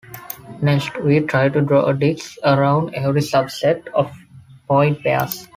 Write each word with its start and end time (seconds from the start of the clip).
Next, 0.63 0.99
we 1.03 1.19
try 1.19 1.49
to 1.49 1.61
draw 1.61 1.85
a 1.85 1.93
disc 1.93 2.35
around 2.43 2.95
every 2.95 3.21
subset 3.21 3.85
of 3.89 4.11
point 4.67 5.03
pairs. 5.03 5.47